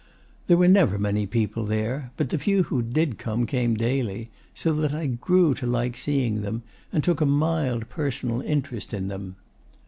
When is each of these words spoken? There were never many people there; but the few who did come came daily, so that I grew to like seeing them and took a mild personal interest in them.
There 0.47 0.57
were 0.57 0.67
never 0.67 0.97
many 0.97 1.27
people 1.27 1.63
there; 1.63 2.09
but 2.17 2.29
the 2.31 2.39
few 2.39 2.63
who 2.63 2.81
did 2.81 3.19
come 3.19 3.45
came 3.45 3.75
daily, 3.75 4.31
so 4.55 4.73
that 4.73 4.95
I 4.95 5.05
grew 5.05 5.53
to 5.53 5.67
like 5.67 5.95
seeing 5.95 6.41
them 6.41 6.63
and 6.91 7.03
took 7.03 7.21
a 7.21 7.25
mild 7.27 7.87
personal 7.87 8.41
interest 8.41 8.95
in 8.95 9.09
them. 9.09 9.35